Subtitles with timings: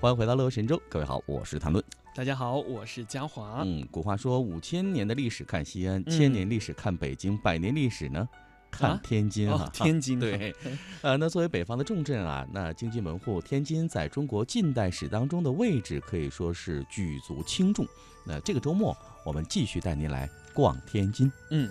[0.00, 1.84] 欢迎回到乐游神州，各位好，我是谭论。
[2.14, 3.60] 大家好，我是嘉华。
[3.66, 8.26] 嗯，古话说五千年的历史看西安，千年历史看北京，百年历史呢
[8.70, 9.68] 看天津啊。
[9.74, 10.54] 天津对，
[11.02, 17.86] 呃，那作为北方的重镇啊，那京津门户，天津在中国近代史当中的位置可以说是举足轻重。
[18.24, 21.30] 那这个周末我们继续带您来逛天津。
[21.50, 21.68] 嗯。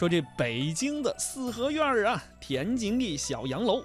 [0.00, 3.84] 说这北京的四合院儿啊，天津的小洋楼。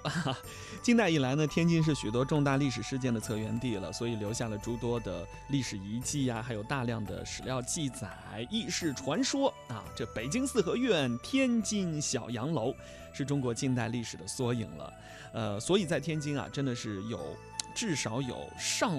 [0.82, 8.08] 近代以来呢，天津是许多重大历史事件的策源地了，所以留下了诸多的历史遗迹啊，还有大量的史料记载、
[8.48, 9.84] 轶事传说啊。
[9.94, 12.74] 这北京四合院、天津小洋楼，
[13.12, 14.92] 是中国近代历史的缩影了。
[15.34, 17.36] 呃，所以在天津啊，真的是有
[17.74, 18.90] 至少有上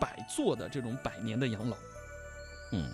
[0.00, 1.76] 百座的这种百年的洋楼。
[2.72, 2.90] 嗯。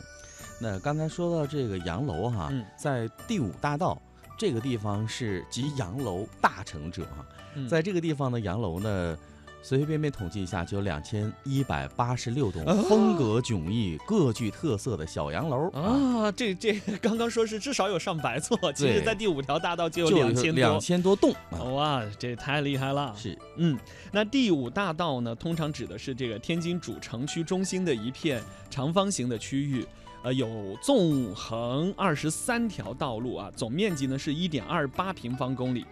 [0.63, 4.01] 那刚才说到这个洋楼哈，在第五大道
[4.37, 7.25] 这个地方是集洋楼大成者哈，
[7.67, 9.17] 在这个地方的洋楼呢，
[9.63, 16.31] 随随便便统计一下就有两千一百八十六栋，风格迥异、各具特色的小洋楼啊。
[16.33, 21.35] 这这刚刚说是至少有上百座，其实在第五条大道就有两千两千多栋。
[21.73, 23.15] 哇，这太厉害了！
[23.17, 23.79] 是，嗯，
[24.13, 29.87] 那第五大道呢，通常指的是这个天津主城区中心的一片长方形的区域。
[30.23, 35.85] 呃，有纵横二十三条道路啊，总面积呢是一点二八平方公里，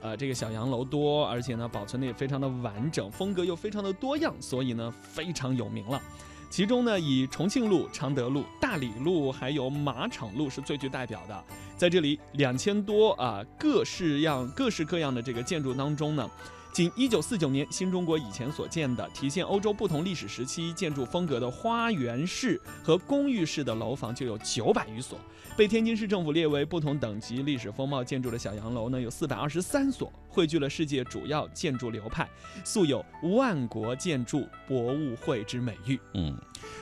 [0.00, 6.00] 呃，这个小洋楼多，而且呢保存的也非常的完整，风格又非常的多样，所以呢非常有名了。
[6.48, 11.44] 其中呢，以重庆路、常德路、大理路还有马场路是最具代表的。
[11.76, 16.30] 在这里，两千多啊各式样、各式各样的这个建筑当中呢。
[16.74, 25.16] 仅1949年新中国以前所建的、体现欧洲不同历史时期建筑风格的花园式和公寓式的楼房就有900余所，
[25.56, 32.28] 被天津市政府列为不同等级历史风貌建筑的小洋楼呢有423所，汇聚了世界主要建筑流派，
[32.64, 35.96] 素有“万国建筑博物会”之美誉。
[36.14, 36.36] 嗯，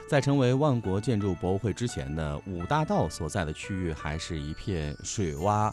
[0.08, 5.70] 在成为万国建筑博物会之前呢，五大道所在的区域还是一片水洼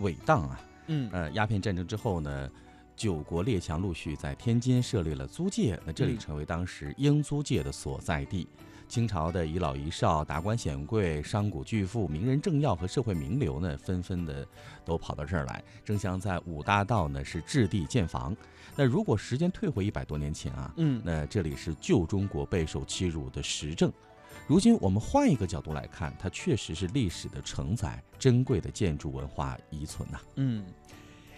[0.00, 0.60] 苇荡啊。
[0.88, 2.50] 嗯，呃，鸦片战争之后呢？
[2.96, 8.48] 九国列强陆续在天津设立了租界，那这里成为当时英租界的所在地。
[8.88, 14.46] 清朝的遗老遗少、达官显贵、商贾巨富、名人政要和社会名流呢，纷纷的
[14.84, 18.36] 都跑到这儿来，争相在五大道呢是置地建房。
[18.76, 23.90] 那如果时间退回一百多年前啊，嗯，那这里是旧中国备受欺辱的实证。
[24.46, 30.20] 如今我们换一个角度来看，它确实是历史的承载，珍贵的建筑文化遗存呐。
[30.36, 30.62] 嗯。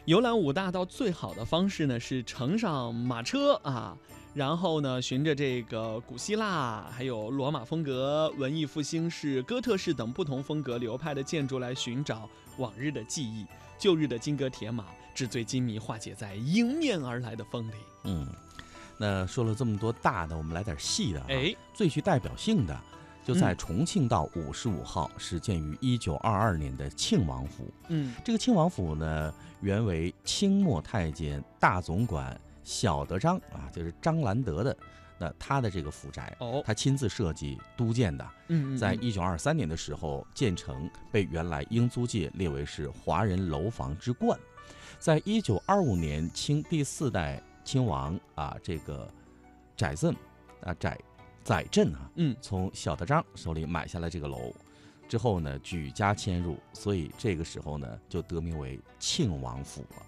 [0.07, 3.97] 游览五大道最好的方式呢，是乘上马车啊，
[4.35, 12.29] 然后呢，循着这个古希腊、还有罗马风格、文艺复兴式、哥特式等不同风格流派的建筑来寻找
[12.59, 13.47] 往日的记忆、
[13.79, 17.75] 旧日的金戈铁马，纸醉金迷化解在迎面而来的风里。
[18.03, 18.27] 嗯，
[18.99, 21.23] 那说了这么多大的，我们来点细的。
[21.29, 22.79] 哎，最具代表性的。
[23.25, 27.73] 就在重庆道五十五号，是建于一九二二年的庆王府。
[27.89, 34.77] 嗯，这个庆王府呢，原为清末太监大总管小德张啊，就是张兰德的，
[35.19, 38.27] 那他的这个府宅，哦，他亲自设计督建的。
[38.49, 44.39] 嗯，在一九二三年的时候建成，被原来英租界列为是华人楼房之冠。
[44.99, 49.11] 在一九二五年，清第四代亲王啊，这个
[49.79, 50.15] 载赠
[50.63, 50.99] 啊载。
[51.45, 54.51] 载振啊，嗯，从小德章手里买下了这个楼，
[55.07, 60.03] 之后呢，举家迁入，所以这个时候呢，就得名为庆王府了。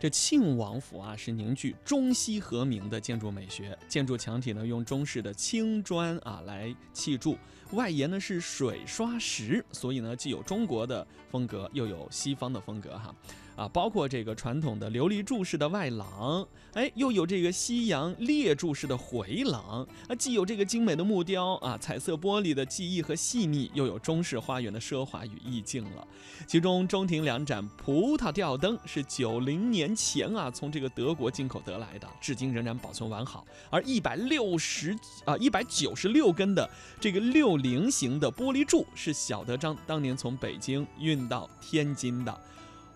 [0.00, 7.38] 这庆王府啊，是凝聚中西合鸣的建筑美学，建筑墙体呢用中式的青砖啊来砌筑，
[7.70, 13.14] 外沿呢是水刷石，所以呢既有中国的风格，又有西方的风格哈。
[13.56, 26.06] 啊，包括这个传统的琉璃柱式的外廊，哎，又有这个西洋列柱式的回廊，啊，既有这个精美的木雕啊，彩色玻璃的技艺和细腻，又有中式花园的奢华与意境了。
[26.46, 33.46] 其中中庭两盏葡萄吊灯是九零年前啊从这个德国进口得来的，至今仍然保存完好。
[33.70, 36.68] 而一百六十啊一百九十六根的
[37.00, 42.40] 这个六棱形的玻璃柱是小德张当年从北京运到天津的。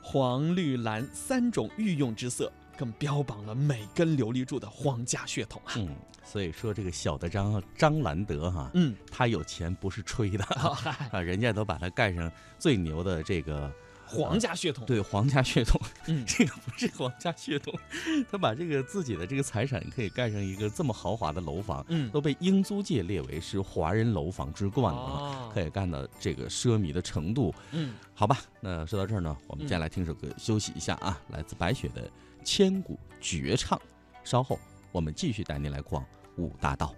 [0.08, 5.74] 黄、绿、蓝三种御用之色，更标榜了每根琉璃柱的皇家血统啊！
[5.76, 5.88] 嗯，
[6.22, 10.44] 所以说这个小的张张兰德哈，嗯，他有钱不是吹的
[11.10, 13.68] 啊，人家都把他盖上最牛的这个。
[14.06, 17.74] 皇家血统，对，皇家血统，嗯， 这个不是皇家血统，
[18.30, 32.08] 他把这个自己的这个财产可以盖上一个这么豪华的楼房，嗯，都被英租界列为是华人楼房之冠了，可以干到这个奢靡的程度，嗯，好吧，那说到这儿呢，我们接下来听首歌休息一下啊，来自白雪的
[32.44, 33.80] 千古绝唱，
[34.24, 34.58] 稍后
[34.92, 36.04] 我们继续带您来逛
[36.36, 36.94] 五大道。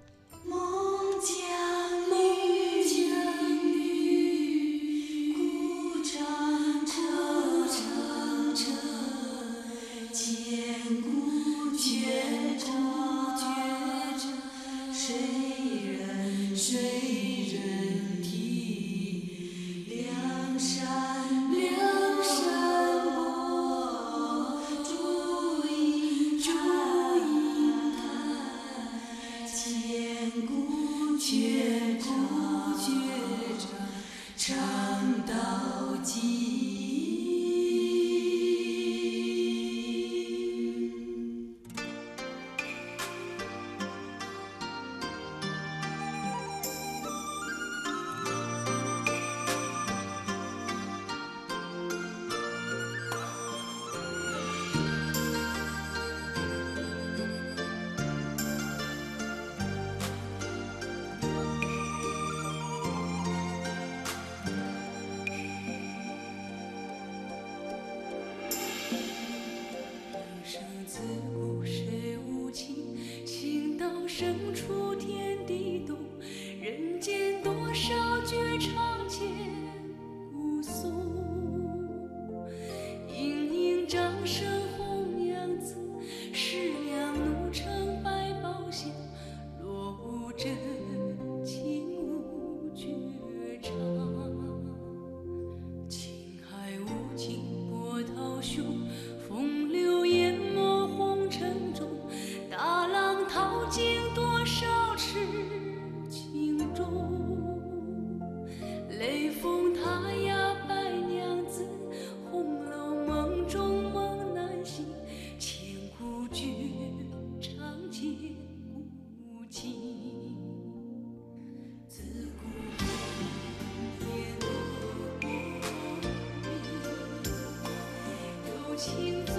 [128.78, 129.34] 情总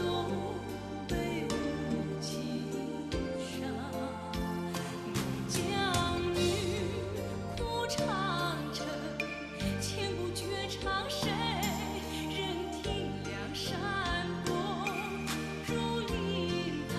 [1.08, 1.16] 被
[1.46, 1.50] 无
[2.20, 2.30] 情
[3.40, 3.58] 伤，
[5.14, 5.58] 你将
[6.36, 6.38] 欲
[7.56, 7.98] 哭唱
[8.74, 8.84] 着
[9.80, 12.38] 千古绝唱，谁人
[12.84, 13.14] 听？
[13.24, 13.70] 梁山
[14.44, 14.52] 伯
[15.68, 16.94] 如林台，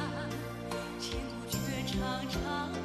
[0.98, 1.98] 千古绝唱
[2.30, 2.79] 唱。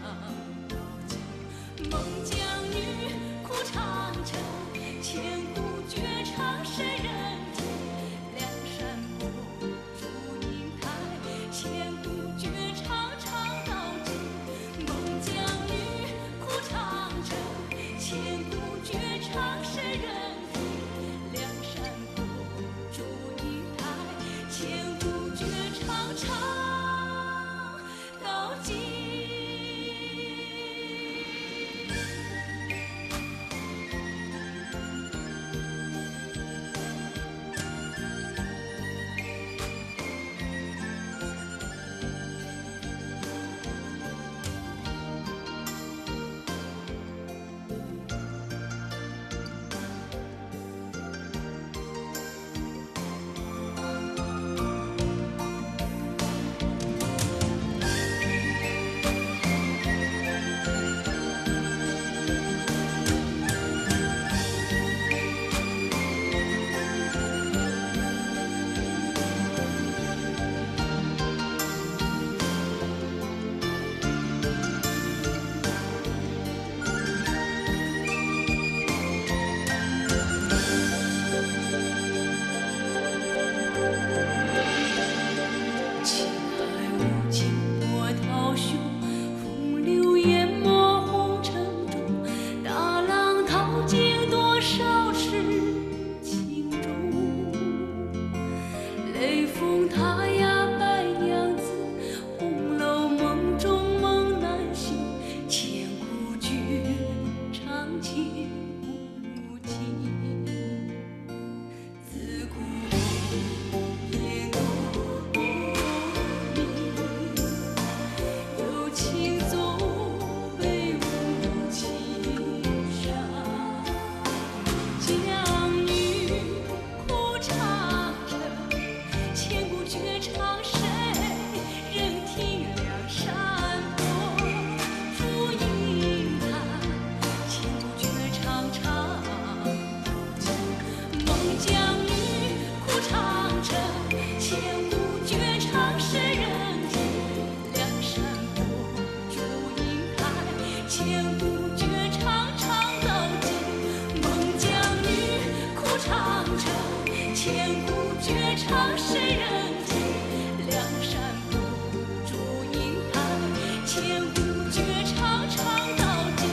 [163.86, 165.64] 千古绝唱，唱
[165.96, 166.04] 到
[166.38, 166.50] 今。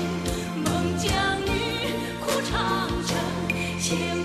[0.62, 1.50] 孟姜女
[2.20, 4.21] 哭长城。